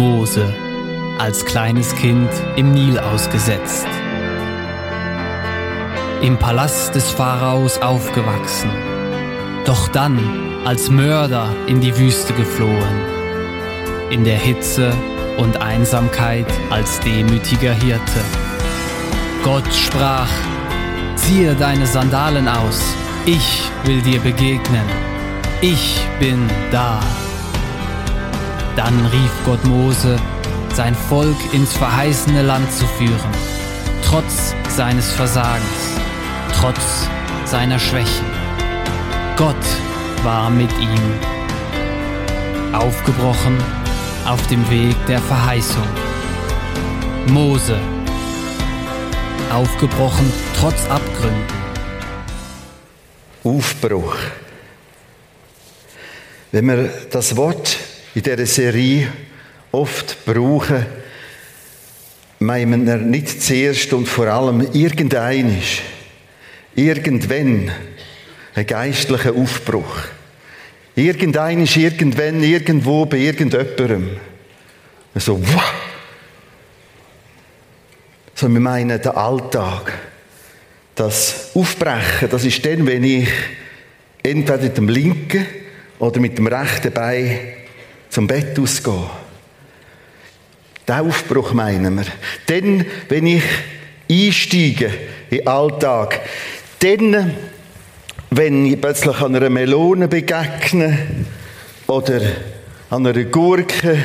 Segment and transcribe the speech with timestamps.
[0.00, 0.50] Mose,
[1.18, 3.86] als kleines Kind im Nil ausgesetzt.
[6.22, 8.70] Im Palast des Pharaos aufgewachsen,
[9.66, 10.18] doch dann
[10.64, 12.96] als Mörder in die Wüste geflohen,
[14.08, 14.90] in der Hitze
[15.36, 18.20] und Einsamkeit als demütiger Hirte.
[19.44, 20.30] Gott sprach,
[21.16, 22.80] ziehe deine Sandalen aus,
[23.26, 24.86] ich will dir begegnen,
[25.60, 27.00] ich bin da.
[28.82, 30.18] Dann rief Gott Mose,
[30.72, 33.30] sein Volk ins verheißene Land zu führen,
[34.02, 36.00] trotz seines Versagens,
[36.58, 37.06] trotz
[37.44, 38.24] seiner Schwächen.
[39.36, 39.54] Gott
[40.22, 41.12] war mit ihm.
[42.72, 43.58] Aufgebrochen
[44.24, 45.86] auf dem Weg der Verheißung.
[47.26, 47.76] Mose.
[49.52, 51.44] Aufgebrochen trotz Abgründen.
[53.44, 54.16] Aufbruch.
[56.50, 57.76] Wenn wir das Wort
[58.14, 59.08] in dieser Serie
[59.72, 60.86] oft brauchen,
[62.40, 65.82] meinen wir nicht zuerst und vor allem irgendeinisch,
[66.74, 67.70] irgendwann,
[68.54, 69.98] ein geistlicher Aufbruch.
[70.96, 74.16] Irgendeinisch, irgendwann, irgendwo, bei irgendjemandem.
[75.14, 75.62] So, wow!
[78.34, 79.92] So, wir meinen den Alltag.
[80.94, 83.28] Das Aufbrechen, das ist dann, wenn ich
[84.22, 85.46] entweder mit dem linken
[85.98, 87.38] oder mit dem rechten Bein
[88.10, 89.08] zum Bett ausgehe.
[90.86, 92.04] Den Aufbruch meinen wir.
[92.46, 93.42] Dann, wenn ich
[94.10, 94.90] einsteige
[95.30, 96.20] in den Alltag,
[96.80, 97.34] dann,
[98.30, 100.98] wenn ich plötzlich an einer Melone begegne
[101.86, 102.20] oder
[102.90, 103.98] an einer Gurke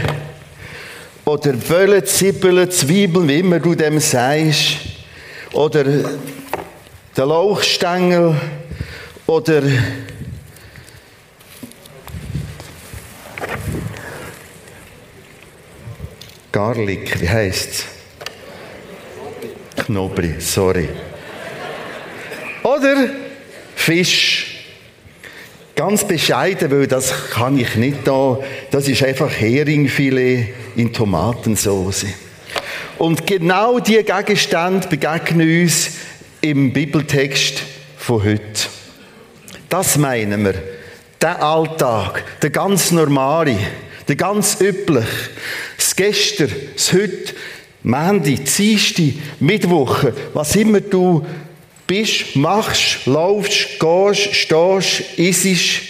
[1.26, 4.78] oder Böllen, Zwiebeln, Zwiebeln, wie immer du dem sagst,
[5.54, 5.86] oder
[7.18, 8.36] der Lauchstängel
[9.26, 9.64] oder
[16.56, 17.84] Garlic, wie heißt's?
[19.76, 20.88] Knobli, sorry.
[22.64, 23.10] Oder
[23.76, 24.56] Fisch.
[25.76, 28.40] Ganz bescheiden, weil das kann ich nicht da.
[28.72, 32.06] Das ist einfach Heringfilet in Tomatensauce.
[33.00, 35.90] Und genau die Gegenstände begegnen uns
[36.40, 37.64] im Bibeltext
[37.98, 38.70] von heute.
[39.68, 40.54] Das meinen wir.
[41.20, 43.58] Der Alltag, der ganz normale,
[44.08, 45.06] der ganz üblich,
[45.96, 47.34] das Gestern, das Heute,
[47.84, 51.26] Mandy, Dienstag, Mittwoche, was immer du
[51.88, 55.82] bist, machst, laufst, gehst, stehst, isst,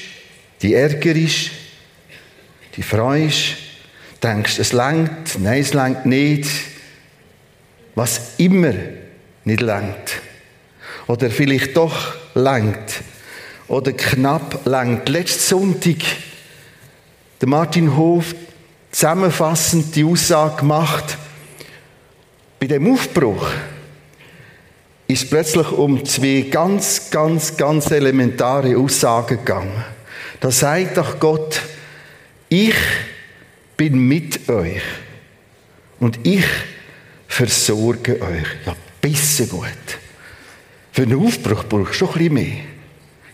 [0.61, 1.51] die ärgerst,
[2.75, 3.55] die freust,
[4.21, 6.49] denkst, es langt, nein, es langt nicht,
[7.95, 8.73] was immer
[9.45, 10.21] nicht langt.
[11.07, 13.01] Oder vielleicht doch langt.
[13.67, 15.07] Oder knapp langt.
[15.07, 15.97] Letzten Sonntag,
[17.39, 18.35] der Martin Hof
[18.95, 21.17] zusammenfassend die Aussage gemacht,
[22.61, 23.45] bei dem Aufbruch
[25.05, 29.83] ist plötzlich um zwei ganz, ganz, ganz elementare Aussagen gegangen.
[30.39, 31.61] Da sagt doch Gott,
[32.47, 32.73] ich
[33.75, 34.81] bin mit euch
[35.99, 36.45] und ich
[37.27, 38.47] versorge euch.
[38.65, 39.67] Ja, besser gut.
[40.93, 42.57] Für einen Aufbruch brauchst du schon ein bisschen mehr.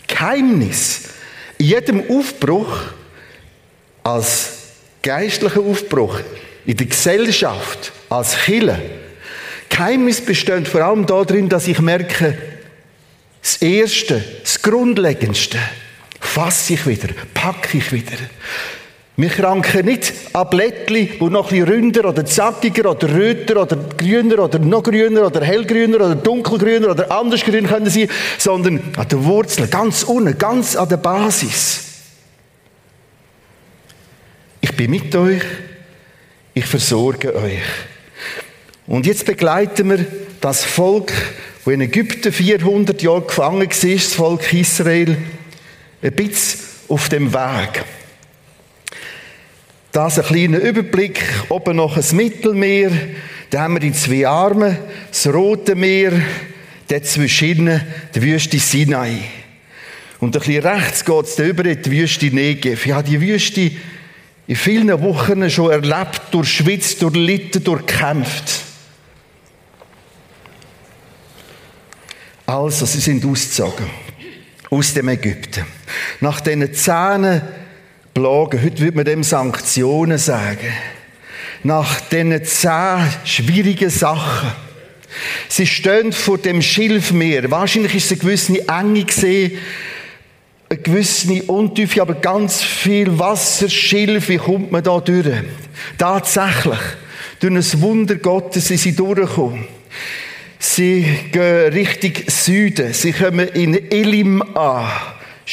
[0.07, 1.01] Geheimnis.
[1.59, 2.79] In jedem Aufbruch,
[4.03, 4.50] als
[5.01, 6.19] geistlicher Aufbruch,
[6.65, 8.79] in der Gesellschaft, als Killer,
[9.69, 12.37] Geheimnis besteht vor allem darin, dass ich merke,
[13.41, 15.57] das Erste, das Grundlegendste,
[16.19, 18.17] fasse ich wieder, packe ich wieder.
[19.17, 23.77] Wir kranken nicht an Blättchen, die noch ein bisschen ründer oder zackiger oder röter oder
[23.97, 28.07] grüner oder noch grüner oder hellgrüner oder dunkelgrüner oder anders grün können sein,
[28.37, 31.90] sondern an der Wurzel, ganz unten, ganz an der Basis.
[34.71, 35.41] Ich bin mit euch,
[36.53, 37.59] ich versorge euch.
[38.87, 40.05] Und jetzt begleiten wir
[40.39, 41.11] das Volk,
[41.65, 45.17] das in Ägypten 400 Jahre gefangen war, das Volk Israel,
[46.01, 47.83] ein bisschen auf dem Weg.
[49.91, 52.91] Das ein kleiner Überblick, oben noch ein Mittelmeer,
[53.49, 54.77] da haben wir die zwei Arme,
[55.09, 56.13] das Rote Meer,
[56.87, 57.81] dazwischen
[58.15, 59.17] die Wüste Sinai.
[60.21, 62.87] Und ein bisschen rechts geht es über die Wüste Negev.
[62.87, 63.71] Ja, die Wüste
[64.47, 68.61] in vielen Wochen schon erlebt, durchschwitzt, durchlitten, durchkämpft.
[72.45, 73.85] Also, sie sind ausgezogen
[74.69, 75.65] aus dem Ägypten.
[76.19, 77.41] Nach diesen Zähnen
[78.13, 80.73] Plagen, heute würde man dem Sanktionen sagen.
[81.63, 84.51] Nach diesen zehn schwierigen Sachen.
[85.47, 87.49] Sie stehen vor dem Schilfmeer.
[87.51, 89.57] Wahrscheinlich ist es eine gewisse Enge gesehen,
[90.71, 95.27] eine gewisse Untiefe, aber ganz viel Wasserschilfe kommt man da durch.
[95.97, 96.79] Tatsächlich.
[97.41, 99.65] Durch ein Wunder Gottes sind sie durchgekommen.
[100.59, 102.93] Sie gehen Richtung Süden.
[102.93, 104.87] Sie kommen in Elim an.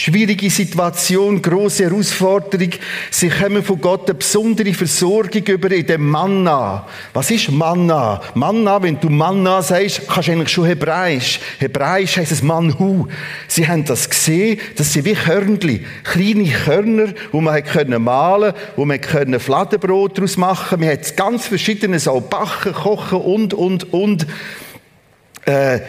[0.00, 2.70] Schwierige Situation, große Herausforderung.
[3.10, 6.86] Sie kommen von Gott eine besondere Versorgung über in dem Manna.
[7.12, 8.20] Was ist Manna?
[8.34, 11.40] Manna, wenn du Manna sagst, kannst du eigentlich schon Hebräisch.
[11.58, 13.08] Hebräisch heisst es Manhu.
[13.48, 15.84] Sie haben das gesehen, das sind wie Körnli.
[16.04, 20.78] Kleine Körner, wo man können malen, wo man können Fladenbrot daraus machen.
[20.78, 24.28] Man hat ganz verschiedene so backen, kochen und, und, und.
[25.48, 25.80] Äh,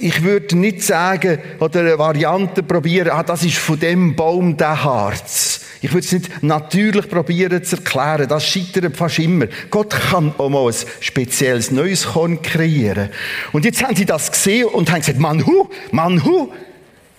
[0.00, 4.84] ich würde nicht sagen oder eine Variante probieren, ah, das ist von dem Baum der
[4.84, 5.62] Harz.
[5.80, 8.28] Ich würde es nicht natürlich probieren zu erklären.
[8.28, 9.46] Das scheitert fast immer.
[9.70, 13.08] Gott kann auch mal ein spezielles neues Korn kreieren.
[13.52, 16.50] Und jetzt haben sie das gesehen und haben gesagt, Manhu, Manhu,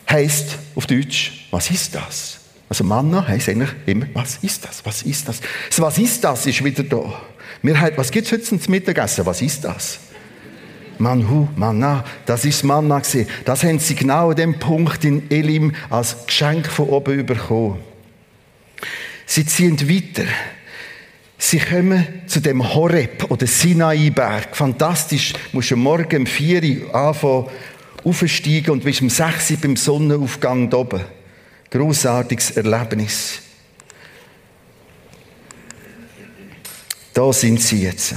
[0.08, 2.40] heisst auf Deutsch, was ist das?
[2.68, 4.86] Also Manna heisst eigentlich immer, was ist das?
[4.86, 5.40] Was ist das?
[5.70, 7.20] Das was ist das ist wieder da.
[7.64, 9.26] Wir haben, was gibt's heute zum Mittagessen?
[9.26, 10.00] Was ist das?
[11.00, 13.28] Manhu, Manna, das ist Manna gewesen.
[13.46, 17.80] Das haben sie genau an dem Punkt in Elim als Geschenk von oben bekommen.
[19.26, 20.28] Sie ziehen weiter.
[21.38, 24.56] Sie kommen zu dem Horeb oder Sinai-Berg.
[24.58, 25.34] Fantastisch.
[25.34, 27.46] Du musst am Morgen um 4 Uhr anfangen,
[28.04, 31.02] aufsteigen und bist um 6 Uhr beim Sonnenaufgang da oben.
[31.72, 33.40] Grossartiges Erlebnis.
[37.14, 38.16] Da sind sie jetzt.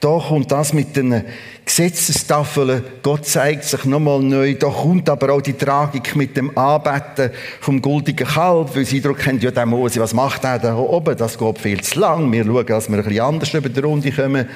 [0.00, 1.24] Da kommt das mit den
[1.64, 2.82] Gesetzestafeln.
[3.02, 4.54] Gott zeigt sich nochmal neu.
[4.54, 7.30] Da kommt aber auch die Tragik mit dem Anbeten
[7.60, 11.16] vom goldigen Kalb, weil sie Eindruck haben, ja, der Mose, was macht er da oben?
[11.16, 12.30] Das geht viel zu lang.
[12.30, 14.48] Wir schauen, dass wir ein bisschen anders über die Runde kommen.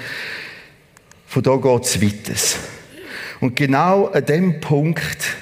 [1.27, 2.59] Von da geht es weiter.
[3.41, 5.37] Und genau an dem Punkt,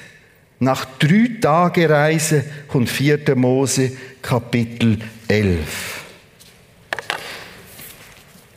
[0.59, 3.35] nach drei Tagen Reise, kommt 4.
[3.35, 3.91] Mose,
[4.21, 6.03] Kapitel 11.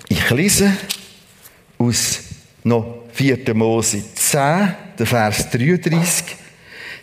[0.08, 0.72] Ich lese
[1.78, 2.20] aus
[2.64, 3.55] noch 4.
[3.55, 6.25] Mose 10, der Vers 33.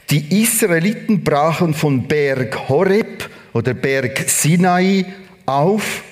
[0.10, 5.06] Die Israeliten brachen von Berg Horeb oder Berg Sinai
[5.46, 6.04] auf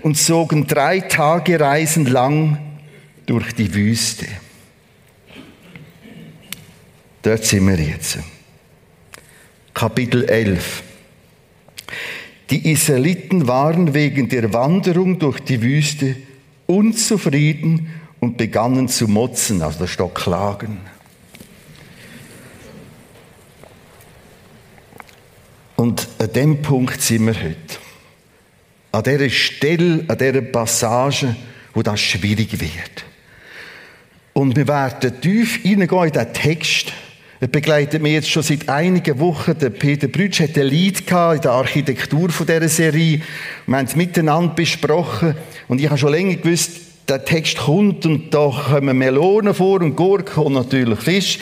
[0.00, 2.58] und zogen drei Tage Reisen lang
[3.24, 4.26] durch die Wüste.
[7.22, 8.18] Dort sind wir jetzt.
[9.72, 10.82] Kapitel 11.
[12.50, 16.16] Die Israeliten waren wegen der Wanderung durch die Wüste
[16.66, 20.78] unzufrieden und begannen zu motzen, also da steht klagen.
[25.74, 27.56] Und an dem Punkt sind wir heute.
[28.92, 31.34] An dieser Stelle, an dieser Passage,
[31.74, 33.04] wo das schwierig wird.
[34.34, 36.92] Und wir werden tief hineingehen in diesen Text.
[37.40, 39.58] Er begleitet mich jetzt schon seit einigen Wochen.
[39.58, 43.20] Der Peter Brütsch hat ein Lied in der Architektur dieser Serie.
[43.66, 45.34] Wir haben es miteinander besprochen.
[45.66, 49.96] Und ich habe schon länger gewusst, der Text kommt und da kommen Melonen vor und
[49.96, 51.38] Gurken und natürlich Fisch.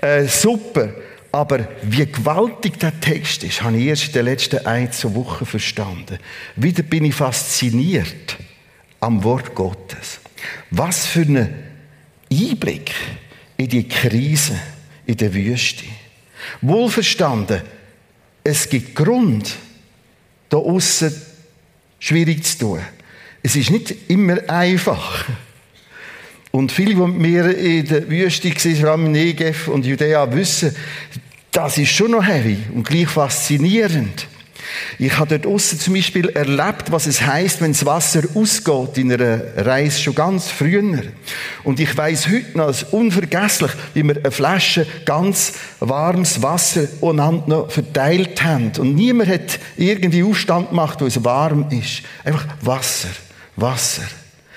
[0.00, 0.90] Äh, super.
[1.32, 5.46] Aber wie gewaltig der Text ist, habe ich erst in den letzten ein, zwei Wochen
[5.46, 6.18] verstanden.
[6.56, 8.36] Wieder bin ich fasziniert
[8.98, 10.20] am Wort Gottes.
[10.70, 11.54] Was für ein
[12.32, 12.92] Einblick
[13.56, 14.58] in die Krise
[15.06, 15.84] in der Wüste.
[16.62, 17.62] Wohlverstanden,
[18.42, 19.54] es gibt Grund,
[20.48, 21.14] da außen
[21.98, 22.80] schwierig zu tun.
[23.42, 25.24] Es ist nicht immer einfach.
[26.50, 30.30] Und viele, die mit mir in der Wüste waren, vor allem in Negev und Judäa,
[30.32, 30.74] wissen,
[31.52, 34.26] das ist schon noch heavy und gleich faszinierend.
[34.98, 39.12] Ich habe dort außen zum Beispiel erlebt, was es heißt, wenn das Wasser ausgeht in
[39.12, 41.02] einer Reise schon ganz früher.
[41.64, 46.86] Und ich weiß heute noch, es ist unvergesslich, wie wir eine Flasche ganz warmes Wasser
[47.00, 48.72] untereinander verteilt haben.
[48.78, 52.02] Und niemand hat irgendwie Aufstand gemacht, wo es warm ist.
[52.24, 53.08] Einfach Wasser.
[53.56, 54.04] Wasser.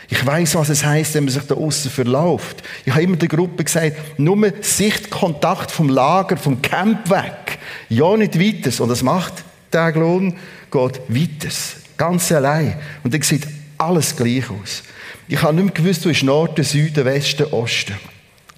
[0.10, 2.62] Ich weiß, was es heißt, wenn man sich da außen verläuft.
[2.86, 7.58] Ich habe immer der Gruppe gesagt, nur Sichtkontakt vom Lager, vom Camp weg.
[7.90, 8.84] Ja, nicht weiter.
[8.84, 9.34] Und das macht
[9.72, 10.36] der Lohn,
[10.72, 11.56] geht weiter.
[11.98, 12.76] Ganz allein.
[13.04, 13.48] Und dann sieht
[13.78, 14.84] alles gleich aus.
[15.28, 17.96] Ich habe nicht mehr gewusst, wo ist Norden, Süden, Westen, Osten.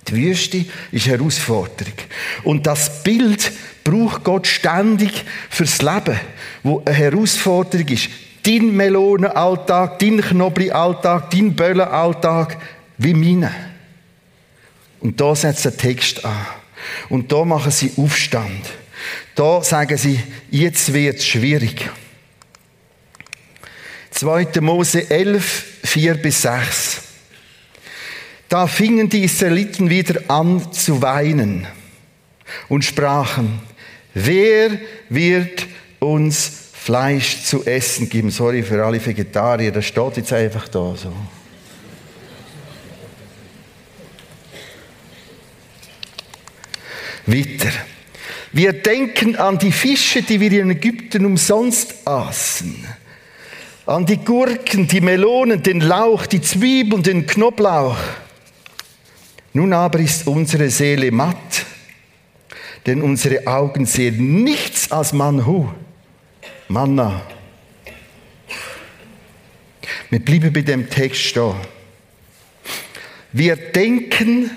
[0.08, 1.94] Die Wüste ist eine Herausforderung.
[2.44, 3.52] Und das Bild
[3.84, 6.20] braucht Gott ständig fürs Leben,
[6.64, 8.10] wo eine Herausforderung ist
[8.46, 12.58] dein Melonenalltag, dein Knoblauchalltag, dein Böllenalltag
[12.98, 13.52] wie meine.
[15.00, 16.46] Und da setzt der Text an.
[17.10, 18.66] Und da machen sie Aufstand.
[19.36, 21.90] Da sagen sie, jetzt wird es schwierig.
[24.12, 24.62] 2.
[24.62, 27.02] Mose 11, 4 bis 6.
[28.48, 31.68] Da fingen die Israeliten wieder an zu weinen
[32.70, 33.60] und sprachen,
[34.18, 35.68] Wer wird
[36.00, 38.30] uns Fleisch zu essen geben?
[38.30, 41.12] Sorry für alle Vegetarier, das steht jetzt einfach da so.
[47.26, 47.72] Weiter.
[48.52, 52.86] Wir denken an die Fische, die wir in Ägypten umsonst aßen.
[53.88, 57.98] An die Gurken, die Melonen, den Lauch, die Zwiebeln, den Knoblauch.
[59.54, 61.66] Nun aber ist unsere Seele matt,
[62.86, 65.68] denn unsere Augen sehen nichts als Manhu,
[66.68, 67.22] Manna.
[70.10, 71.56] Wir bleiben bei dem Text stehen.
[73.32, 74.50] Wir denken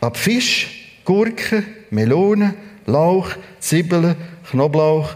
[0.00, 2.54] ab Fisch, Gurken, Melonen,
[2.86, 3.30] Lauch,
[3.60, 4.16] Zwiebeln,
[4.50, 5.14] Knoblauch.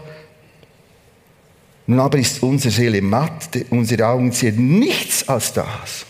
[1.87, 6.05] Nun aber ist unsere Seele matt, unsere Augen sehen nichts als das.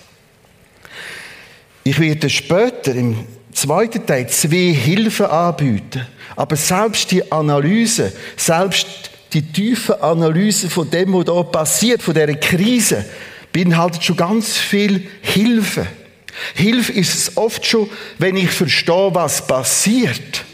[1.83, 3.15] Ich werde später im
[3.53, 6.05] zweiten Teil zwei Hilfen anbieten.
[6.35, 12.33] Aber selbst die Analyse, selbst die tiefe Analyse von dem, was da passiert, von dieser
[12.35, 13.05] Krise,
[13.51, 15.87] beinhaltet schon ganz viel Hilfe.
[16.55, 20.45] Hilfe ist es oft schon, wenn ich verstehe, was passiert.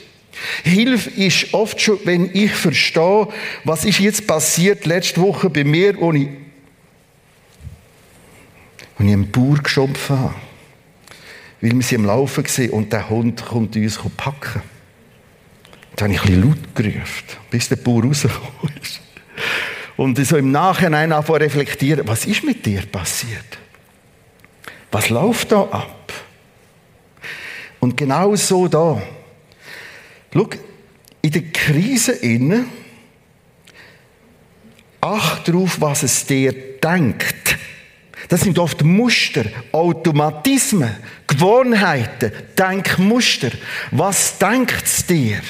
[0.63, 3.27] Hilfe ist oft schon, wenn ich verstehe,
[3.63, 6.27] was ist jetzt passiert letzte Woche bei mir, wo ich,
[8.98, 10.36] wo ich einen Bauer geschompfen habe.
[11.62, 14.62] Weil wir sie am Laufen gesehen und der Hund kommt uns packen.
[16.06, 19.02] Habe ich ein bisschen laut gerufen, bis der Bauer rausgekommen ist.
[19.98, 23.58] Und so im Nachhinein anfangen reflektieren, was ist mit dir passiert?
[24.92, 26.14] Was läuft da ab?
[27.80, 29.02] Und genau so da.
[30.32, 30.48] Schau,
[31.24, 32.70] in der Krise innen,
[35.02, 37.58] acht darauf, was es dir denkt.
[38.28, 43.50] Das sind oft Muster, Automatismen, Gewohnheiten, Denkmuster.
[43.90, 45.42] Was denkt es dir?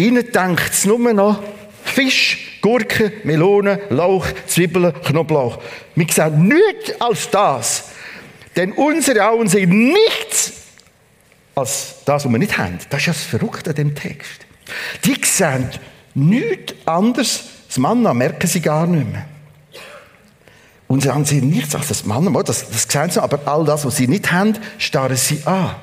[0.00, 1.42] Ihnen denkt es nur noch
[1.84, 5.58] Fisch, Gurken, Melonen, Lauch, Zwiebeln, Knoblauch.
[5.94, 7.84] Wir sehen nichts als das.
[8.56, 10.52] Denn unsere Augen sehen nichts
[11.54, 12.78] als das, was wir nicht haben.
[12.88, 14.46] Das ist ja das Verrückte an dem Text.
[15.04, 15.68] Die sehen
[16.14, 17.44] nichts anderes.
[17.68, 19.26] Das Manna merken sie gar nicht mehr.
[20.88, 22.42] Unsere Augen sehen nichts als das Manna.
[22.42, 25.74] Das, das sehen sie, aber all das, was sie nicht haben, starren sie an.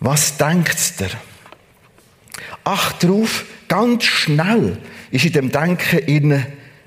[0.00, 1.29] Was denkt ihr?
[2.64, 4.78] Acht drauf, ganz schnell
[5.10, 6.46] ist in dem Denken in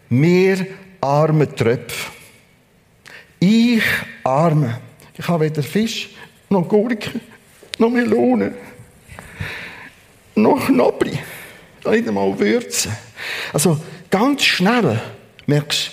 [0.10, 0.66] mehr
[1.02, 2.12] arme Tröpfe.
[3.40, 3.84] Ich
[4.24, 4.80] arme.
[5.18, 6.10] Ich habe weder Fisch
[6.50, 7.20] noch Gurken,
[7.78, 8.54] noch Melone,
[10.36, 11.20] noch Knobli,
[11.86, 12.96] nicht einmal Würzen.
[13.52, 15.00] Also ganz schnell
[15.46, 15.92] merkst du,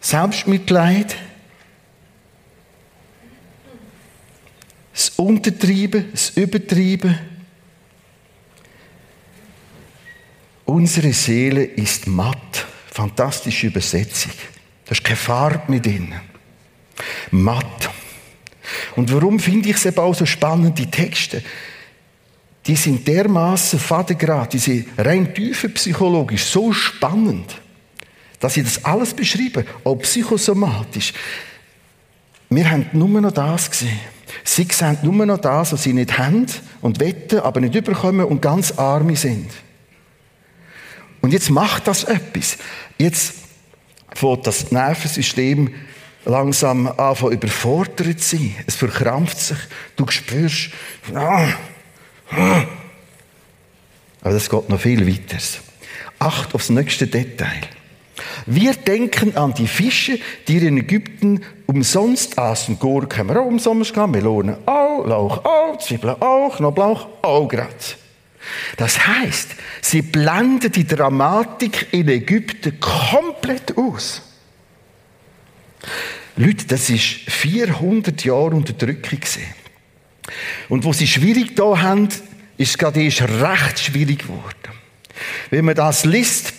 [0.00, 1.16] Selbstmitleid,
[4.92, 7.35] das Untertreiben, das Übertreiben.
[10.66, 12.66] Unsere Seele ist matt.
[12.92, 14.32] Fantastische Übersetzung.
[14.84, 16.14] Da ist keine Farbe mit drin.
[17.30, 17.90] Matt.
[18.96, 21.42] Und warum finde ich es eben auch so spannend, die Texte?
[22.66, 27.60] Die sind dermaßen fadengrad, diese rein tiefe psychologisch so spannend,
[28.40, 31.12] dass sie das alles beschreiben, auch psychosomatisch.
[32.50, 34.00] Wir haben nur noch das gesehen.
[34.42, 36.46] Sie sehen nur noch das, was sie nicht haben
[36.80, 39.50] und wetten, aber nicht überkommen und ganz arme sind.
[41.20, 42.58] Und jetzt macht das etwas.
[42.98, 43.34] Jetzt
[44.14, 45.74] fängt das Nervensystem
[46.24, 48.54] langsam anfangen überfordert zu sein.
[48.66, 49.58] Es verkrampft sich.
[49.96, 50.70] Du spürst,
[51.14, 51.48] ah,
[52.30, 52.64] ah.
[54.20, 55.38] aber das geht noch viel weiter.
[56.18, 57.60] Acht aufs nächste Detail.
[58.46, 60.18] Wir denken an die Fische,
[60.48, 62.78] die in Ägypten umsonst aßen.
[62.78, 67.74] Gurken haben wir auch umsonst gehabt, Melonen auch, Lauch auch, Zwiebeln auch, Knoblauch auch gerade.
[68.76, 69.50] Das heißt,
[69.80, 74.22] sie blenden die Dramatik in Ägypten komplett aus.
[76.36, 79.20] Leute, das ist 400 Jahre Unterdrückung.
[80.68, 82.08] Und wo sie schwierig da haben,
[82.56, 84.54] ist gerade erst recht schwierig geworden.
[85.50, 86.52] Wenn man das liest,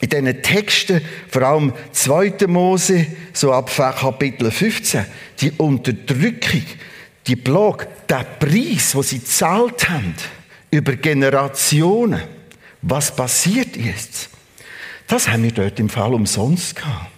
[0.00, 2.46] in diesen Texten, vor allem 2.
[2.46, 5.04] Mose, so ab Kapitel 15,
[5.40, 6.64] die Unterdrückung,
[7.26, 10.14] die Plage, der Preis, wo sie zahlt haben,
[10.70, 12.22] über Generationen,
[12.82, 14.30] was passiert ist,
[15.06, 17.10] das haben wir dort im Fall umsonst gehabt.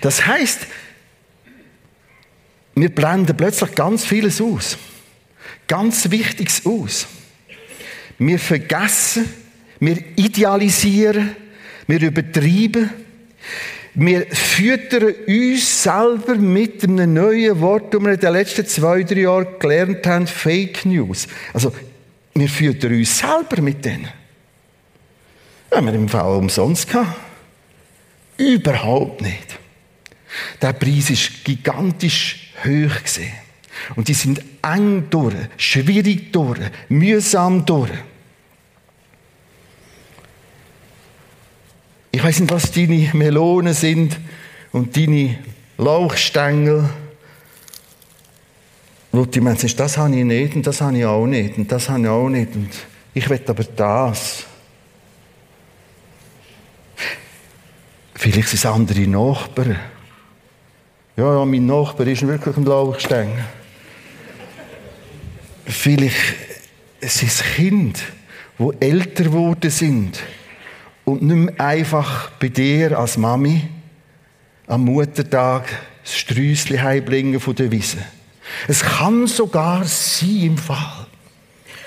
[0.00, 0.66] Das heißt,
[2.74, 4.78] wir blenden plötzlich ganz vieles aus.
[5.68, 7.06] Ganz Wichtiges aus.
[8.18, 9.28] Wir vergessen,
[9.80, 11.36] wir idealisieren,
[11.86, 12.90] wir übertreiben,
[13.94, 19.20] wir füttern uns selber mit einem neuen Wort, das wir in den letzten zwei, drei
[19.20, 21.28] Jahren gelernt haben, Fake News.
[21.52, 21.72] Also
[22.34, 24.08] wir füttern uns selber mit denen.
[25.72, 27.20] Haben wir im Fall umsonst gehabt?
[28.36, 29.58] Überhaupt nicht.
[30.60, 33.32] Der Preis ist gigantisch hoch gesehen.
[33.96, 37.90] Und die sind eng durch, schwierig durch, mühsam durch.
[42.10, 44.18] Ich weiß nicht, was deine Melonen sind
[44.72, 45.38] und deine
[45.76, 46.88] Lauchstängel.
[49.14, 51.70] Wo die Menschen sagen, das habe ich nicht und das habe ich auch nicht und
[51.70, 52.70] das habe ich auch nicht und
[53.14, 54.44] ich will aber das.
[58.16, 59.76] Vielleicht sind es andere Nachbarn.
[61.16, 63.44] Ja, ja, mein Nachbar ist wirklich ein Lauchstängel.
[65.64, 66.16] Vielleicht
[67.00, 68.00] sind es Kinder,
[68.58, 70.20] die älter geworden sind
[71.04, 73.68] und nicht mehr einfach bei dir als Mami
[74.66, 75.68] am Muttertag
[76.02, 77.98] das Sträusschen heimbringen von der Wiese.
[78.68, 81.06] Es kann sogar sein im Fall,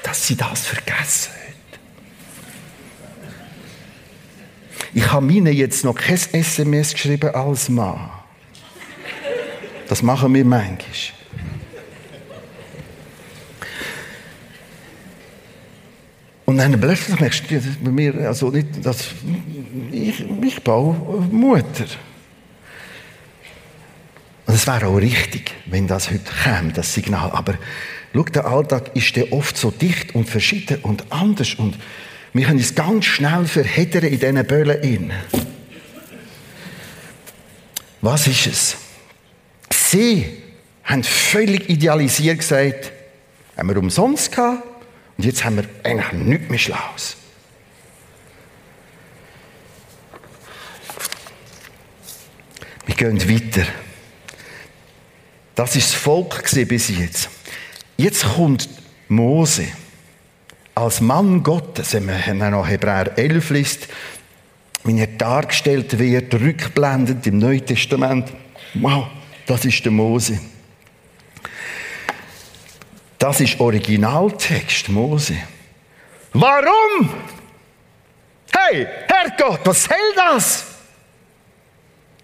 [0.03, 1.37] dass sie das vergessen hat.
[4.93, 8.09] Ich habe ihnen jetzt noch kein SMS geschrieben als Mann.
[9.87, 11.17] Das machen wir manchmal.
[16.45, 17.43] Und dann plötzlich merkst
[17.83, 19.09] du, mir, also nicht, dass
[19.91, 20.95] ich, ich baue
[21.29, 21.85] Mutter.
[24.47, 27.31] Und es wäre auch richtig, wenn das heute käme, das Signal.
[27.31, 27.55] Aber
[28.13, 31.77] schau, der Alltag ist der oft so dicht und verschieden und anders und
[32.33, 35.11] wir können uns ganz schnell verheddern in diesen Böllen.
[38.01, 38.77] Was ist es?
[39.71, 40.43] Sie
[40.83, 42.91] haben völlig idealisiert gesagt,
[43.57, 44.63] haben wir umsonst gehabt,
[45.17, 47.17] und jetzt haben wir eigentlich nichts mehr Schlaues.
[52.85, 53.67] Wir gehen weiter.
[55.57, 57.29] Das ist das Volk bis jetzt.
[57.97, 58.69] Jetzt kommt
[59.07, 59.67] Mose
[60.75, 62.05] als Mann Gottes, wenn
[62.37, 63.87] man noch Hebräer 11 liest,
[64.83, 68.31] wenn er dargestellt wird, rückblendend im Neuen Testament.
[68.75, 69.07] Wow,
[69.47, 70.39] das ist der Mose.
[73.17, 75.37] Das ist Originaltext Mose.
[76.33, 77.09] Warum?
[78.55, 80.76] Hey, Herrgott, was soll das?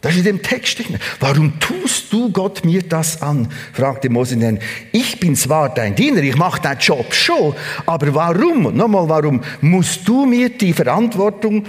[0.03, 0.99] Das ist in dem Text drin.
[1.21, 3.47] Warum tust du Gott mir das an?
[3.71, 4.59] fragte Mose dann.
[4.91, 10.05] Ich bin zwar dein Diener, ich mache deinen Job schon, aber warum, nochmal warum, musst
[10.05, 11.65] du mir die Verantwortung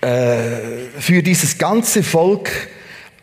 [0.00, 2.50] äh, für dieses ganze Volk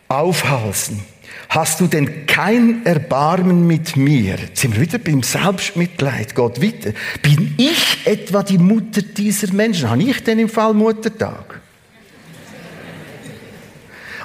[0.06, 1.02] aufhalsen?
[1.48, 4.36] Hast du denn kein Erbarmen mit mir?
[4.36, 6.36] Jetzt sind wir wieder beim Selbstmitleid.
[6.36, 6.92] Gott weiter.
[7.20, 9.90] Bin ich etwa die Mutter dieser Menschen?
[9.90, 11.59] Habe ich denn im Fall Muttertag?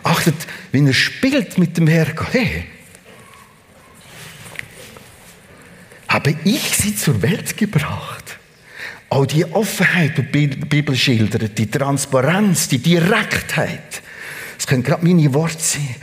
[0.05, 0.35] Achtet,
[0.71, 2.31] wie er spielt mit dem Herrgott.
[2.31, 2.65] Hey,
[6.07, 8.37] habe ich sie zur Welt gebracht?
[9.09, 14.03] Auch die Offenheit, die die Bibel schildert, die Transparenz, die Direktheit.
[14.57, 15.95] Das können gerade meine Worte sein.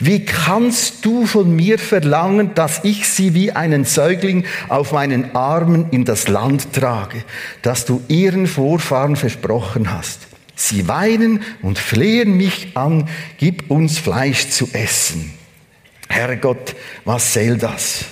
[0.00, 5.88] Wie kannst du von mir verlangen, dass ich sie wie einen Säugling auf meinen Armen
[5.92, 7.24] in das Land trage,
[7.62, 10.26] das du ihren Vorfahren versprochen hast?
[10.56, 15.34] Sie weinen und flehen mich an, gib uns Fleisch zu essen.
[16.08, 18.06] Herrgott, was soll das?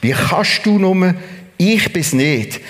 [0.00, 1.14] Wie kannst du nur,
[1.58, 2.60] ich bis nicht.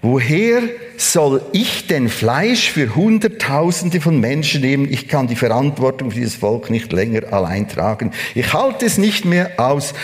[0.00, 0.62] Woher
[0.96, 4.90] soll ich denn Fleisch für Hunderttausende von Menschen nehmen?
[4.90, 8.12] Ich kann die Verantwortung für dieses Volk nicht länger allein tragen.
[8.34, 9.94] Ich halte es nicht mehr aus.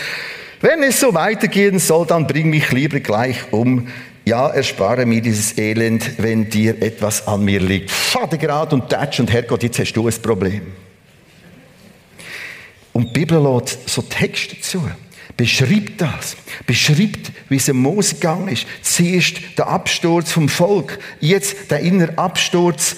[0.59, 3.87] Wenn es so weitergehen soll, dann bring mich lieber gleich um.
[4.23, 7.89] Ja, erspare mir dieses Elend, wenn dir etwas an mir liegt.
[7.89, 10.61] Vatergrad und Tatsch und Herrgott, jetzt hast du ein Problem.
[12.93, 14.83] Und die Bibel lädt so Texte zu
[15.41, 16.37] beschreibt das.
[16.67, 18.67] Beschreibt, wie es Mose gegangen ist.
[18.83, 22.95] Zuerst der Absturz vom Volk, jetzt der innere Absturz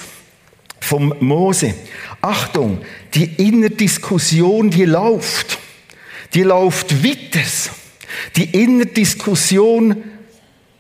[0.82, 1.74] vom Mose.
[2.22, 2.80] Achtung,
[3.14, 5.58] die innere Diskussion, die läuft.
[6.34, 7.48] Die läuft weiter.
[8.36, 10.04] Die innere Diskussion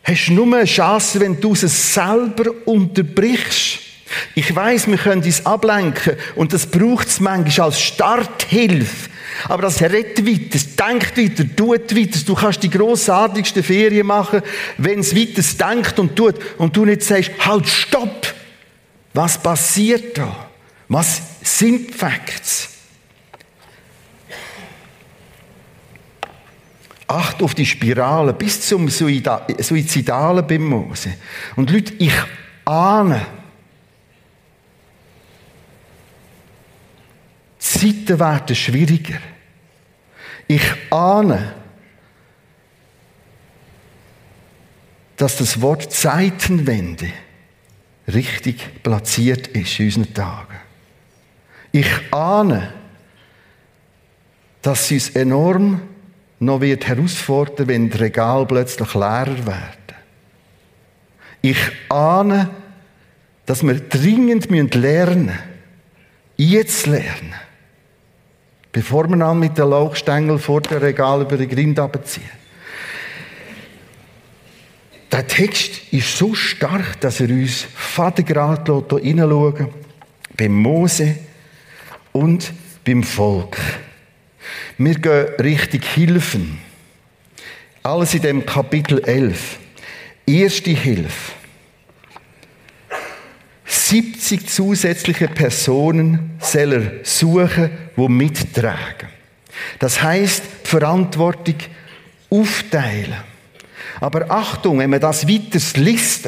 [0.04, 3.80] hast du nur eine Chance, wenn du sie selber unterbrichst.
[4.36, 9.10] Ich weiß, wir können uns ablenken und das braucht es manchmal als Starthilfe.
[9.50, 12.20] Aber das redet weiter, es denkt weiter, tut weiter.
[12.26, 14.42] Du kannst die grossartigste Ferien machen,
[14.78, 18.34] wenn es weiter denkt und tut und du nicht sagst, halt, stopp!
[19.14, 20.50] Was passiert da?
[20.88, 22.73] Was sind Facts?
[27.08, 31.16] Acht auf die Spirale bis zum Suizidalen beim Mose.
[31.56, 32.14] Und Leute, ich
[32.66, 33.26] ahne,
[37.60, 39.20] Zeiten werden schwieriger.
[40.48, 41.54] Ich ahne,
[45.18, 47.12] dass das Wort Zeitenwende
[48.08, 50.58] richtig platziert ist in unseren Tagen.
[51.72, 52.74] Ich ahne,
[54.62, 55.82] dass sie uns enorm
[56.46, 59.84] noch wird herausfordern, wenn die Regal plötzlich leerer werden.
[61.42, 62.50] Ich ahne,
[63.46, 65.40] dass wir dringend lernen müssen,
[66.38, 67.34] jetzt lernen,
[68.72, 72.30] bevor wir dann mit den Lauchstängeln vor dem Regal über die Grind abziehen.
[75.12, 79.70] Der Text ist so stark, dass er uns fadengrad hineinschauen
[80.36, 81.16] beim Mose
[82.14, 82.52] und
[82.84, 83.58] beim Volk.
[84.78, 86.60] Wir gehen richtig Hilfen.
[87.84, 89.58] Alles in dem Kapitel 11.
[90.26, 91.34] Erste Hilfe.
[93.66, 99.10] 70 zusätzliche Personen soll er suchen, die mittragen.
[99.80, 101.56] Das heißt, Verantwortung
[102.30, 103.16] aufteilen.
[104.00, 106.28] Aber Achtung, wenn man das weiter liest,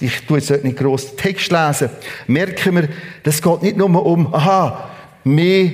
[0.00, 1.90] ich tue jetzt nicht groß Text lesen,
[2.26, 2.88] merken wir,
[3.22, 4.90] das geht nicht nur um, aha,
[5.22, 5.70] mehr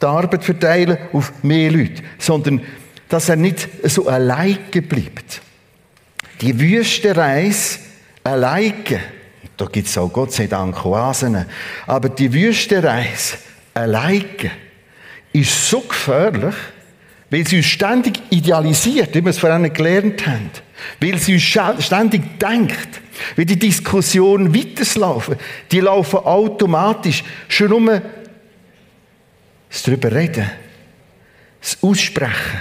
[0.00, 2.60] die Arbeit verteilen auf mehr Leute, sondern
[3.08, 5.40] dass er nicht so alleine bleibt.
[6.40, 7.78] Die Wüstenreise
[8.24, 9.00] alleine,
[9.56, 11.46] da gibt es auch Gott sei Dank Oasen,
[11.86, 13.38] aber die Wüstenreise
[13.72, 14.50] alleine
[15.32, 16.54] ist so gefährlich,
[17.30, 20.50] weil sie uns ständig idealisiert, wie wir es vorhin gelernt haben.
[21.00, 23.00] Weil sie uns ständig denkt,
[23.34, 25.36] wie die Diskussionen weiterlaufen.
[25.72, 27.24] Die laufen automatisch.
[27.48, 28.02] Schon nur
[29.68, 30.50] das darüber reden,
[31.60, 32.60] das Aussprechen.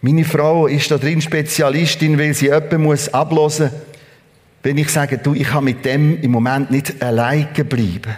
[0.00, 3.80] Meine Frau ist da drin Spezialistin, weil sie jemanden muss ablosen muss,
[4.62, 8.16] wenn ich sage, du, ich kann mit dem im Moment nicht alleine bleiben.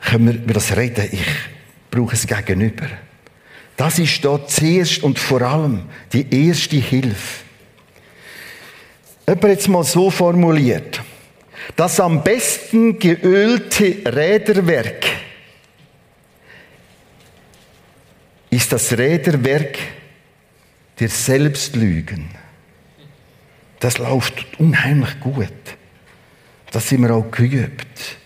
[0.00, 1.08] Können wir das reden?
[1.10, 1.24] Ich
[1.90, 2.86] brauche es gegenüber.
[3.76, 7.44] Das ist da zuerst und vor allem die erste Hilfe.
[9.26, 11.00] Jemand hat es mal so formuliert.
[11.76, 15.06] Das am besten geölte Räderwerk
[18.50, 19.78] ist das Räderwerk
[21.00, 22.28] der Selbstlügen.
[23.80, 25.48] Das läuft unheimlich gut.
[26.70, 28.16] Das sind wir auch geübt.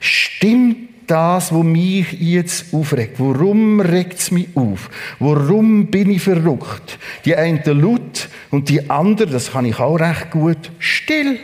[0.00, 3.18] Stimmt das, was mich jetzt aufregt?
[3.18, 4.90] Warum regt es mich auf?
[5.18, 6.98] Warum bin ich verrückt?
[7.24, 11.38] Die eine laut und die andere, das kann ich auch recht gut, still.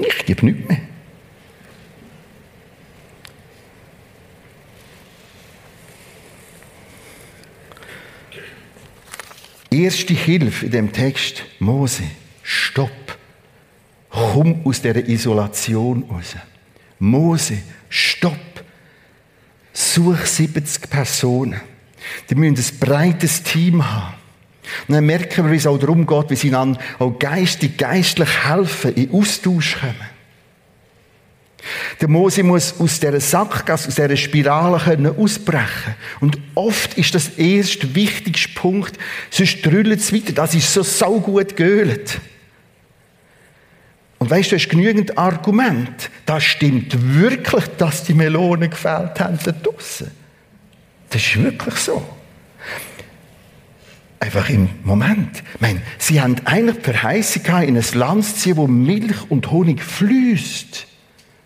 [0.00, 0.80] Ich gebe nichts mehr.
[9.70, 12.04] Erste Hilfe in dem Text, Mose,
[12.42, 12.90] stopp.
[14.08, 16.36] Komm aus der Isolation raus.
[16.98, 17.58] Mose,
[17.88, 18.38] stopp.
[19.72, 21.60] Such 70 Personen.
[22.28, 24.14] Die müssen ein breites Team haben.
[24.86, 28.28] Und dann merken wir, wie es auch darum geht, wie sie dann auch geistig, geistlich
[28.46, 30.18] helfen, in Austausch kommen.
[32.00, 35.94] Der Mose muss aus dieser Sackgasse, aus dieser Spirale können ausbrechen.
[36.20, 38.96] Und oft ist das erste wichtigste Punkt,
[39.30, 40.32] sonst drüllt es weiter.
[40.32, 42.20] Das ist so saugut geölt.
[44.18, 46.10] Und weißt du, du hast genügend Argument.
[46.26, 49.52] Das stimmt wirklich, dass die Melonen gefällt haben da.
[49.52, 50.02] Das
[51.14, 52.17] ist wirklich so.
[54.20, 55.42] Einfach im Moment.
[55.54, 59.82] Ich meine, sie haben die Verheißung in ein Land zu ziehen, wo Milch und Honig
[59.82, 60.86] fließt.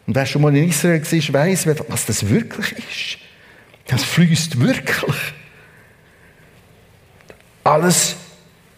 [0.07, 3.19] Und wer schon mal in Israel war, weiß, was das wirklich ist.
[3.87, 5.17] Das fließt wirklich.
[7.65, 8.17] Alles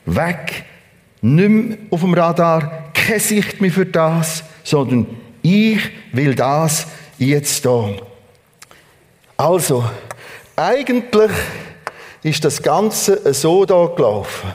[0.06, 0.64] weg,
[1.22, 5.06] nicht mehr auf dem Radar, keine Sicht mehr für das, sondern
[5.42, 5.78] ich
[6.12, 6.86] will das
[7.18, 7.90] jetzt da.
[9.36, 9.88] Also,
[10.56, 11.30] eigentlich
[12.24, 14.52] ist das Ganze so da gelaufen.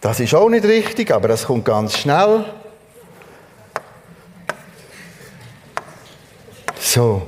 [0.00, 2.44] Das ist auch nicht richtig, aber das kommt ganz schnell.
[6.78, 7.22] So.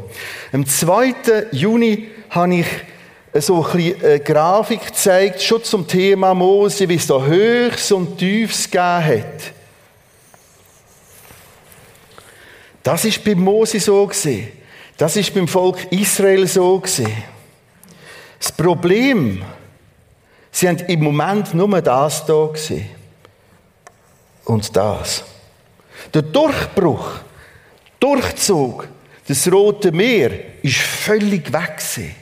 [0.52, 1.48] Am 2.
[1.52, 2.66] Juni habe ich
[3.32, 8.70] so ein eine Grafik gezeigt, schon zum Thema Mose, wie es da Höchst und Tiefs
[8.70, 9.52] gegeben hat.
[12.82, 14.48] Das ist beim Mose so gesehen.
[14.98, 17.33] Das ist beim Volk Israel so gesehen.
[18.44, 19.42] Das Problem,
[20.50, 22.90] sie haben im Moment nur das da gesehen.
[24.44, 25.24] Und das.
[26.12, 27.20] Der Durchbruch,
[27.98, 28.86] Durchzug,
[29.26, 32.14] das Rote Meer ist völlig weg gewesen.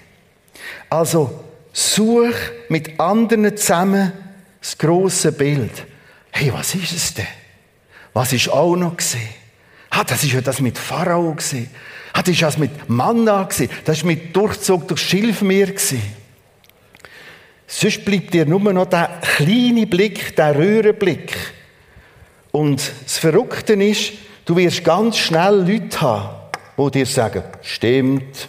[0.89, 1.41] Also
[1.73, 2.37] such
[2.69, 4.13] mit anderen zusammen
[4.61, 5.73] das große Bild.
[6.31, 7.27] Hey, was ist es denn?
[8.13, 9.29] Was ist auch noch gesehen?
[9.91, 11.69] Ah, das ist ja das mit Pharao gesehen.
[12.13, 13.49] Das war das mit Manna,
[13.85, 15.73] das war mit Durchzug durchs Schilfmeer.
[17.67, 21.35] Sonst bleibt dir nur noch der kleine Blick, der Röhrenblick.
[22.53, 24.13] Und das Verrückte ist,
[24.45, 28.49] du wirst ganz schnell Leute haben, die dir sagen, stimmt,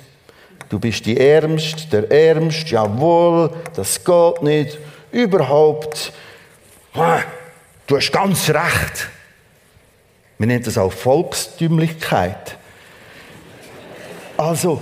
[0.67, 4.77] du bist die Ärmste, der Ärmste, jawohl, das geht nicht,
[5.11, 6.11] überhaupt,
[6.93, 9.07] du hast ganz recht.
[10.37, 12.57] Wir nennen das auch Volkstümlichkeit.
[14.37, 14.81] Also,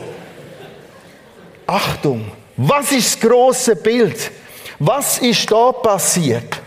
[1.67, 4.31] Achtung, was ist das große Bild?
[4.79, 6.61] Was ist da passiert?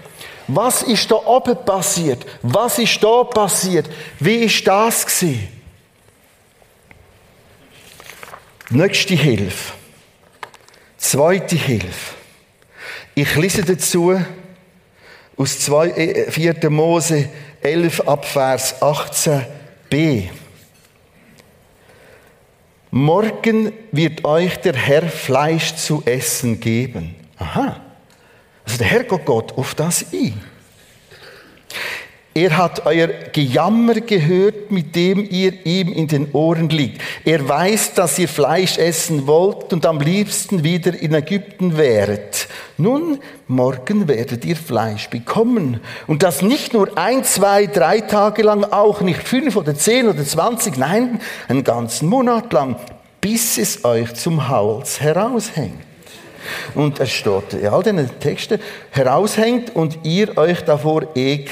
[0.46, 2.24] Was ist da oben passiert?
[2.42, 3.88] Was ist da passiert?
[4.20, 5.48] Wie ist das gewesen?
[8.70, 9.72] Nächste Hilfe.
[10.96, 12.14] Zweite Hilfe.
[13.14, 14.20] Ich lese dazu
[15.36, 16.64] aus 2, 4.
[16.64, 17.28] Äh, Mose
[17.60, 20.30] 11 ab Vers 18b.
[22.96, 27.16] Morgen wird euch der Herr Fleisch zu essen geben.
[27.38, 27.80] Aha.
[28.64, 30.40] Also der Herr Gott auf das ein.
[32.36, 37.00] Er hat euer Gejammer gehört, mit dem ihr ihm in den Ohren liegt.
[37.24, 42.48] Er weiß, dass ihr Fleisch essen wollt und am liebsten wieder in Ägypten wäret.
[42.76, 45.78] Nun, morgen werdet ihr Fleisch bekommen.
[46.08, 50.24] Und das nicht nur ein, zwei, drei Tage lang, auch nicht fünf oder zehn oder
[50.24, 52.74] zwanzig, nein, einen ganzen Monat lang,
[53.20, 55.78] bis es euch zum Hals heraushängt.
[56.74, 58.58] Und es steht in all diesen Texten,
[58.90, 61.50] heraushängt und ihr euch davor ekelt.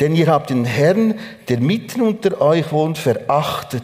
[0.00, 1.14] Denn ihr habt den Herrn,
[1.48, 3.82] der mitten unter euch wohnt, verachtet,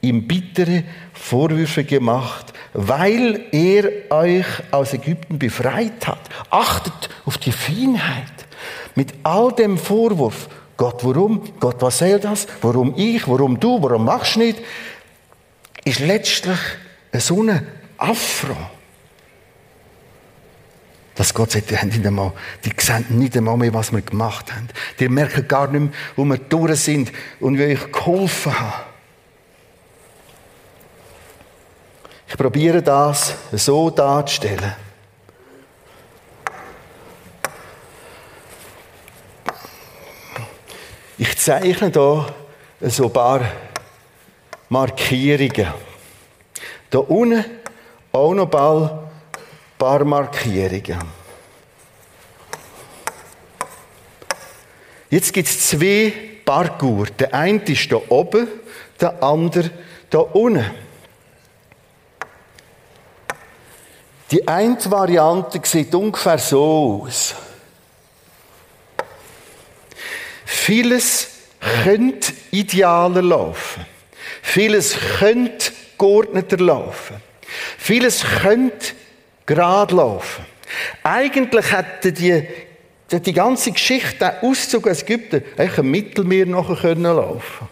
[0.00, 6.20] ihm bittere Vorwürfe gemacht, weil er euch aus Ägypten befreit hat.
[6.50, 8.24] Achtet auf die Feinheit.
[8.94, 11.42] Mit all dem Vorwurf, Gott, warum?
[11.60, 12.46] Gott, was soll das?
[12.62, 13.28] Warum ich?
[13.28, 13.82] Warum du?
[13.82, 14.58] Warum machst du nicht?
[15.84, 16.58] Ist letztlich
[17.12, 17.66] so eine
[17.98, 18.56] Afro
[21.20, 22.32] dass Gott sagt, die, haben nicht einmal,
[22.64, 24.68] die sehen nicht einmal mehr, was wir gemacht haben.
[24.98, 28.84] Die merken gar nicht mehr, wo wir durch sind und wie ich geholfen habe.
[32.26, 34.72] Ich probiere das so darzustellen.
[41.18, 42.34] Ich zeichne hier
[42.80, 43.42] so ein paar
[44.70, 45.68] Markierungen.
[46.88, 47.44] Da unten
[48.10, 49.09] auch noch bald paar
[49.80, 51.00] Markierungen.
[55.08, 56.12] Jetzt gibt es zwei
[56.44, 57.10] Parcours.
[57.18, 58.46] Der eine ist hier oben,
[59.00, 59.70] der andere
[60.10, 60.70] hier unten.
[64.30, 67.34] Die eine Variante sieht ungefähr so aus.
[70.44, 71.28] Vieles
[71.82, 73.84] könnte idealer laufen.
[74.42, 77.16] Vieles könnte geordneter laufen.
[77.78, 78.99] Vieles könnte
[79.54, 80.44] gerade laufen.
[81.02, 82.44] Eigentlich hätte die,
[83.10, 87.68] die ganze Geschichte, der Auszug aus Ägypten, eigentlich im Mittelmeer nachher können laufen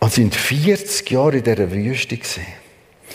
[0.00, 2.46] Und sind 40 Jahre in dieser Wüste gesehen,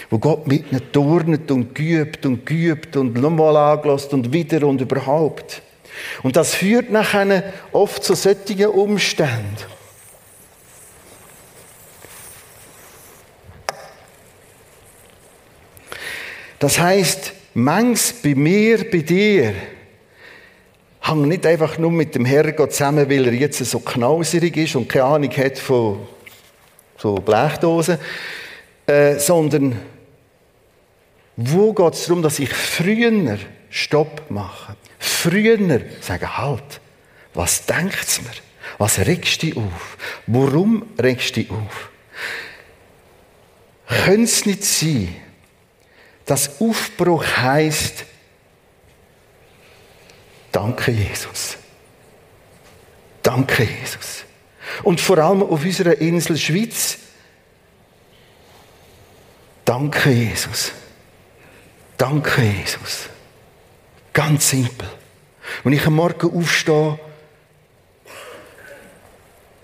[0.09, 4.79] wo Gott mit ihnen turnet und geübt und geübt und nochmal angelost und wieder und
[4.79, 5.61] überhaupt.
[6.23, 9.78] Und das führt nachher oft zu solchen Umständen.
[16.59, 19.53] Das heißt, mangs bei mir, bei dir,
[21.01, 24.89] hängt nicht einfach nur mit dem Herrgott zusammen, weil er jetzt so knauserig ist und
[24.89, 26.07] keine Ahnung hat von
[26.97, 27.97] so Blechdosen,
[28.85, 29.79] äh, sondern
[31.37, 33.37] wo geht es darum, dass ich früher
[33.69, 34.75] Stopp mache?
[34.99, 35.57] Früher
[36.01, 36.81] sage, halt,
[37.33, 38.31] was denkt mir?
[38.77, 39.97] Was regst du auf?
[40.27, 41.89] Warum regst du auf?
[43.87, 45.15] Könnte es nicht sein,
[46.29, 48.05] dass Aufbruch heißt,
[50.51, 51.57] danke Jesus.
[53.23, 54.25] Danke Jesus.
[54.83, 56.99] Und vor allem auf unserer Insel Schweiz,
[59.65, 60.71] danke Jesus.
[61.97, 63.09] Danke Jesus.
[64.13, 64.87] Ganz simpel.
[65.63, 66.99] Wenn ich am Morgen aufstehe,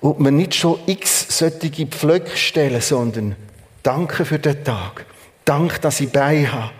[0.01, 3.35] und mir nicht schon x solche Pflöcke stellen, sondern
[3.83, 5.05] danke für den Tag.
[5.45, 6.71] Dank, dass ich bei habe.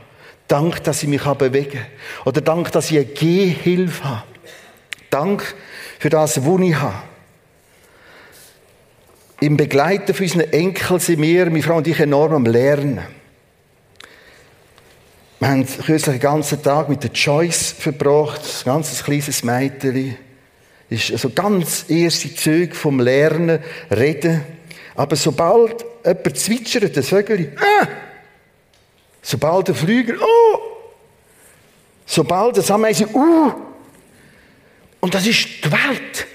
[0.47, 1.85] Dank, dass ich mich bewegen kann.
[2.25, 4.23] Oder Dank, dass ich eine Gehhilfe habe.
[5.09, 5.55] Dank
[5.99, 6.95] für das, was ich habe.
[9.39, 13.01] Im Begleiten von unseren Enkeln sind wir, meine Frau und ich, enorm am Lernen.
[15.39, 20.17] Wir haben kürzlich den ganzen Tag mit der Joyce verbracht, ein ganz kleines Mädchen.
[20.89, 23.59] Ist also ganz erste Züge vom Lernen,
[23.91, 24.41] Reden.
[24.95, 27.87] Aber sobald jemand zwitschert, das Vögel, ah!
[29.25, 30.59] Sobald der Flüger, oh!
[32.05, 33.51] Sobald das Ameisen, uh!
[34.99, 36.27] Und das ist die Welt.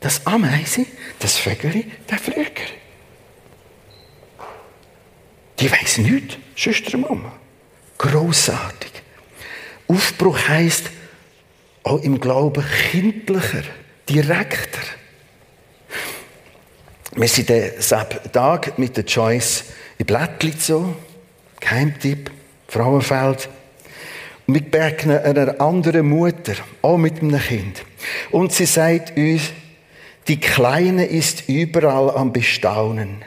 [0.00, 0.86] Das Ameisen,
[1.18, 2.66] das Vögel, der Flüger.
[5.58, 7.32] Die weiß nichts, Schwester Mama.
[7.98, 8.90] Grossartig.
[9.86, 10.90] Aufbruch heisst
[11.84, 13.62] auch im Glauben kindlicher,
[14.08, 14.80] direkter.
[17.14, 17.72] Wir sind den
[18.32, 19.64] Tag mit der Joyce
[19.98, 20.96] in Blättli so,
[21.62, 22.30] Geheimtipp,
[22.68, 23.48] Frauenfeld.
[24.46, 27.84] Und wir begegnen einer anderen Mutter, auch mit einem Kind.
[28.30, 29.50] Und sie sagt uns,
[30.28, 33.24] die Kleine ist überall am Bestaunen.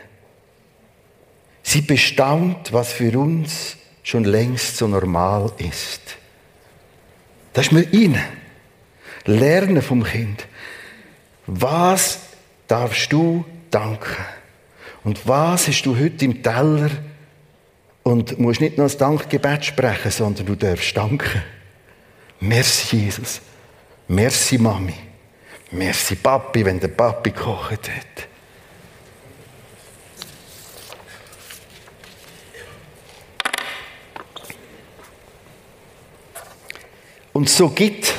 [1.63, 6.01] Sie bestaunt, was für uns schon längst so normal ist.
[7.53, 8.21] Das ist mir rein.
[9.25, 10.45] Lernen vom Kind.
[11.47, 12.19] Was
[12.67, 14.15] darfst du danken?
[15.03, 16.91] Und was hast du heute im Teller?
[18.05, 21.41] Und musst nicht nur das Dankgebet sprechen, sondern du darfst danken.
[22.39, 23.41] Merci, Jesus.
[24.07, 24.93] Merci, Mami.
[25.71, 28.27] Merci, Papi, wenn der Papi gekocht hat.
[37.33, 38.13] Und so gibt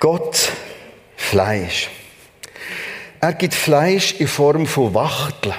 [0.00, 0.50] Gott
[1.16, 1.90] Fleisch.
[3.20, 5.54] Er gibt Fleisch in Form von Wachteln.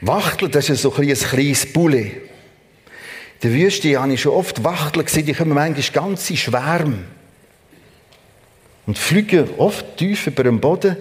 [0.00, 1.98] Wachteln, das ist so ein kleines Bulle.
[2.00, 2.12] In
[3.42, 7.04] der Wüste habe ich schon oft Wachteln gesehen, die kommen manchmal ganze Schwärme.
[8.86, 10.96] Und fliegen oft tief über den Boden.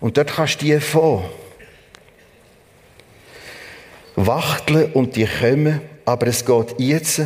[0.00, 1.24] Und dort kannst du die fahren.
[4.16, 7.22] Wachteln und die kommen, aber es geht jetzt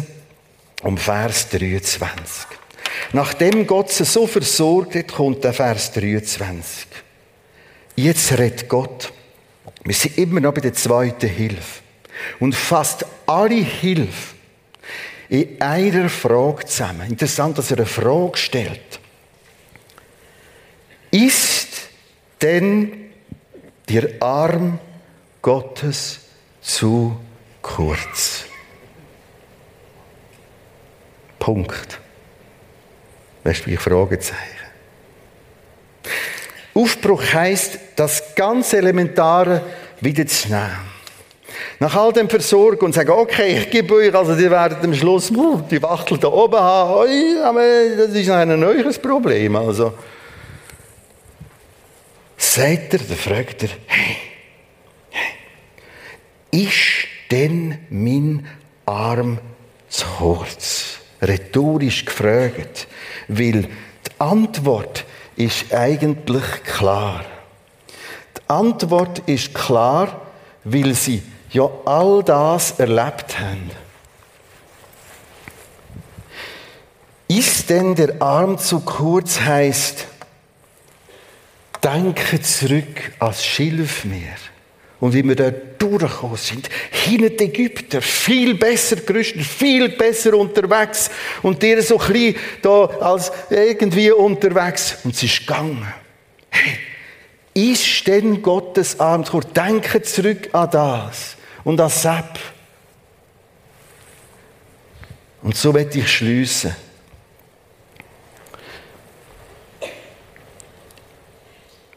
[0.83, 2.47] um Vers 23.
[3.12, 6.87] Nachdem Gott sie so versorgt hat, kommt der Vers 23.
[7.97, 9.12] Jetzt redet Gott.
[9.87, 11.83] Wir sind immer noch bei der zweiten Hilfe.
[12.40, 14.35] Und fast alle Hilfe
[15.29, 17.09] in einer Frage zusammen.
[17.09, 19.01] Interessant, dass er eine Frage stellt.
[21.12, 21.88] Ist
[22.42, 23.11] denn
[23.88, 24.81] der Arm
[25.40, 26.20] Gottes
[26.61, 27.18] zu
[27.62, 28.44] kurz?
[31.38, 32.01] Punkt.
[33.44, 34.65] Weißt du, wie Fragezeichen.
[36.77, 39.62] Aufbruch heisst, das ganz Elementare
[40.01, 40.97] wieder zu nehmen.
[41.79, 45.33] Nach all dem Versorgen und sagen, okay, ich gebe euch, also die werden am Schluss
[45.71, 47.62] die Wachtel da oben haben, aber
[47.97, 49.57] das ist ein neues Problem.
[49.57, 49.95] Also,
[52.37, 54.17] sagt er, dann fragt er, hey,
[55.11, 58.47] hey, ist denn mein
[58.85, 59.39] Arm
[59.89, 60.97] zu kurz?
[61.23, 62.87] rhetorisch gefragt,
[63.29, 63.69] weil die
[64.19, 65.05] Antwort
[65.37, 67.25] ist eigentlich klar.
[68.37, 70.22] Die Antwort ist klar,
[70.64, 73.70] weil sie ja all das erlebt haben.
[77.29, 80.07] Ist denn der Arm zu kurz heißt,
[81.83, 84.37] denke zurück als Schilfmeer
[85.01, 86.69] und wie wir da durchgekommen sind.
[86.91, 91.11] Hinter die Ägypter, viel besser gerüstet, viel besser unterwegs.
[91.43, 94.97] Und der so klein da als irgendwie unterwegs.
[95.05, 95.87] Und sie ist gegangen.
[96.49, 96.79] Hey,
[97.73, 99.53] ist denn Gottes Arm kurz?
[99.53, 102.39] Denke zurück an das und an Sepp.
[105.43, 106.75] Und so werde ich schließen.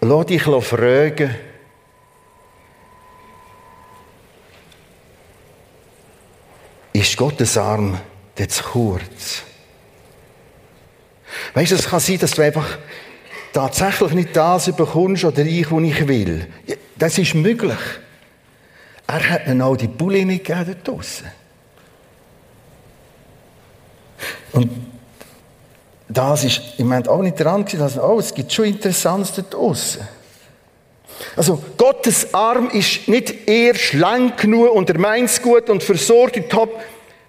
[0.01, 1.35] Lass dich fragen,
[6.99, 7.97] ist Gottes Arm
[8.35, 9.43] zu kurz.
[11.53, 12.77] Weißt du, es kann sein, dass du einfach
[13.53, 16.47] tatsächlich nicht das bekommst oder ich, was ich will.
[16.97, 17.77] Das ist möglich.
[19.07, 21.27] Er hat ihnen auch die Bulle nicht gegeben draussen.
[24.51, 24.69] Und
[26.07, 29.53] das ist im Moment auch nicht dran gewesen, dass, oh, es gibt schon Interessantes dort
[29.53, 30.07] draussen.
[31.35, 36.47] Also Gottes Arm ist nicht eher schlank genug und er meint gut und versorgt dich
[36.47, 36.81] top,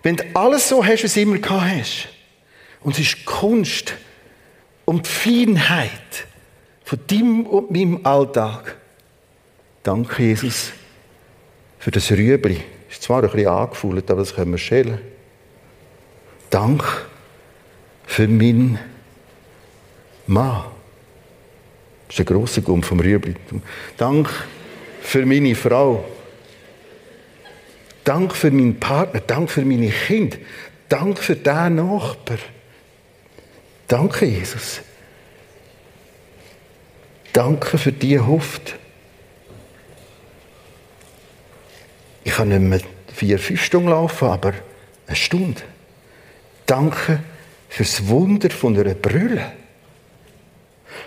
[0.03, 2.09] wenn du alles so hast, wie du immer gehabt hast.
[2.83, 3.95] Und es ist Kunst
[4.85, 5.91] und die Feinheit
[6.85, 8.77] von deinem und meinem Alltag.
[9.83, 10.73] Danke, Jesus,
[11.79, 12.61] für das Rüebli.
[12.91, 14.99] Ist zwar ein bisschen angefühlt, aber das können wir schälen.
[16.51, 16.83] Dank
[18.07, 18.79] für meinen
[20.27, 20.65] Mann.
[22.11, 23.37] Das ist ein grosser Gumm vom Rüebli.
[23.97, 24.29] Dank
[25.01, 26.05] für meine Frau.
[28.03, 29.21] Dank für meinen Partner.
[29.21, 30.37] Dank für meine Kinder.
[30.89, 32.39] Dank für den Nachbar.
[33.87, 34.81] Danke, Jesus.
[37.33, 38.75] Danke für die Hoft.
[42.25, 42.81] Ich kann nicht mehr
[43.15, 44.55] vier, fünf Stunden laufen, aber
[45.07, 45.63] eine Stunde.
[46.67, 47.21] Danke
[47.69, 49.53] fürs Wunder von einer Brille,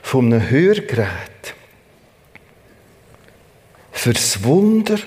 [0.04, 1.56] von einem Hörgerät,
[3.92, 5.00] fürs Wunder,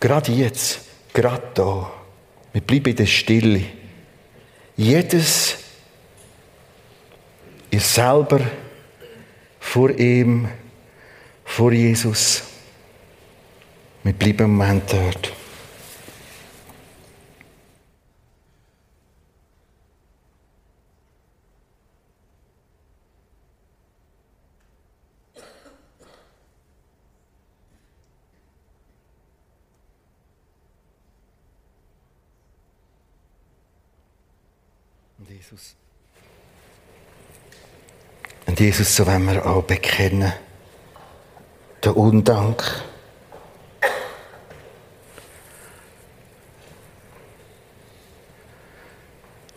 [0.00, 0.80] gerade jetzt,
[1.12, 1.92] gerade da.
[2.52, 3.64] Wir bleiben in der Stille.
[4.76, 5.58] Jedes
[7.70, 8.40] ist selber
[9.60, 10.48] vor ihm,
[11.44, 12.44] vor Jesus.
[14.04, 15.32] Wir bleiben im Moment dort.
[35.36, 35.76] Jesus.
[38.46, 40.32] Und Jesus, so wollen wir auch bekennen,
[41.84, 42.64] der Undank.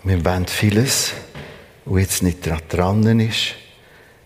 [0.03, 1.13] Wir wollen vieles,
[1.85, 3.55] was jetzt nicht dran ist.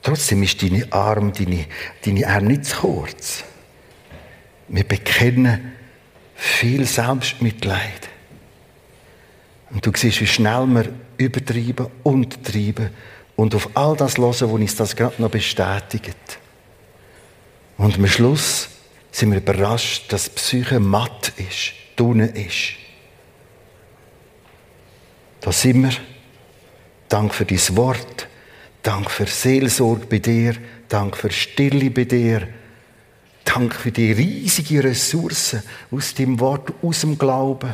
[0.01, 1.67] Trotzdem ist deine Arm, deine,
[2.03, 3.43] deine Arme nicht zu kurz.
[4.69, 5.73] Wir bekennen
[6.33, 8.12] viel Selbstmitleid.
[9.73, 12.89] Und du siehst, wie schnell wir übertreiben und treiben
[13.35, 16.39] und auf all das hören, wo uns das gerade noch bestätigt.
[17.77, 18.69] Und am Schluss
[19.11, 22.73] sind wir überrascht, dass die Psyche matt ist, dunne ist.
[25.41, 25.91] Da sind wir.
[27.09, 28.27] Dank für dein Wort.
[28.81, 30.55] Dank für Seelsorge bei dir.
[30.87, 32.47] Dank für Stille bei dir.
[33.43, 35.61] Dank für die riesigen Ressourcen
[35.91, 37.73] aus dem Wort, aus dem Glauben.